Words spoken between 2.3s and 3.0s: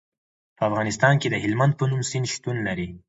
شتون لري.